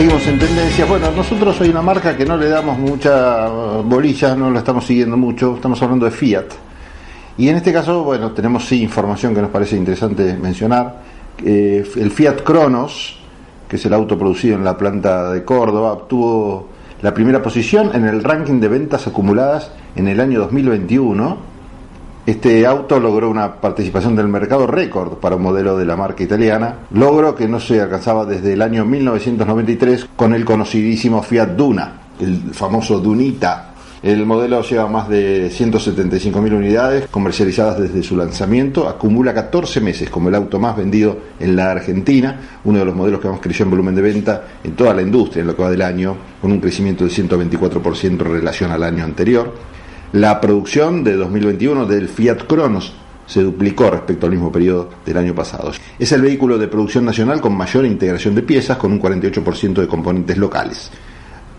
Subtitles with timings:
[0.00, 0.88] Seguimos en tendencias.
[0.88, 3.46] Bueno, nosotros soy una marca que no le damos mucha
[3.82, 5.56] bolilla, no la estamos siguiendo mucho.
[5.56, 6.46] Estamos hablando de Fiat.
[7.36, 11.02] Y en este caso, bueno, tenemos sí información que nos parece interesante mencionar.
[11.44, 13.18] Eh, el Fiat Cronos,
[13.68, 16.68] que es el auto producido en la planta de Córdoba, obtuvo
[17.02, 21.49] la primera posición en el ranking de ventas acumuladas en el año 2021
[22.26, 26.80] este auto logró una participación del mercado récord para un modelo de la marca italiana,
[26.92, 32.52] logro que no se alcanzaba desde el año 1993 con el conocidísimo Fiat Duna, el
[32.52, 33.66] famoso Dunita.
[34.02, 40.30] El modelo lleva más de 175.000 unidades comercializadas desde su lanzamiento, acumula 14 meses como
[40.30, 43.70] el auto más vendido en la Argentina, uno de los modelos que más creció en
[43.70, 46.60] volumen de venta en toda la industria en lo que va del año, con un
[46.60, 49.52] crecimiento del 124% en relación al año anterior.
[50.12, 52.92] La producción de 2021 del Fiat Cronos
[53.26, 55.70] se duplicó respecto al mismo periodo del año pasado.
[56.00, 59.86] Es el vehículo de producción nacional con mayor integración de piezas, con un 48% de
[59.86, 60.90] componentes locales.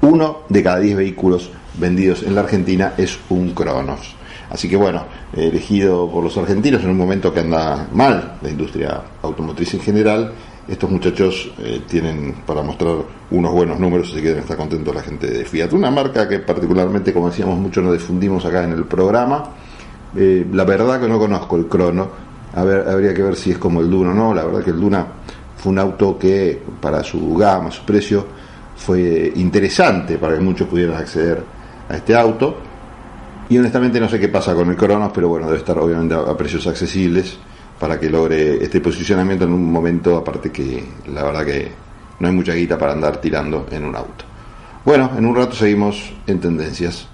[0.00, 4.16] Uno de cada 10 vehículos vendidos en la Argentina es un Cronos.
[4.50, 9.00] Así que bueno, elegido por los argentinos en un momento que anda mal la industria
[9.22, 10.32] automotriz en general,
[10.70, 12.94] estos muchachos eh, tienen para mostrar
[13.32, 15.72] unos buenos números, así que deben estar contentos la gente de Fiat.
[15.72, 19.42] Una marca que particularmente, como decíamos mucho, nos difundimos acá en el programa.
[20.16, 22.08] Eh, la verdad que no conozco el Crono,
[22.54, 24.32] habría que ver si es como el Duna o no.
[24.32, 25.04] La verdad que el Duna
[25.56, 28.24] fue un auto que para su gama, su precio,
[28.76, 31.42] fue interesante para que muchos pudieran acceder
[31.88, 32.56] a este auto.
[33.48, 36.36] Y honestamente no sé qué pasa con el Cronos, pero bueno, debe estar obviamente a
[36.36, 37.38] precios accesibles
[37.80, 41.72] para que logre este posicionamiento en un momento, aparte que la verdad que
[42.20, 44.26] no hay mucha guita para andar tirando en un auto.
[44.84, 47.08] Bueno, en un rato seguimos en tendencias.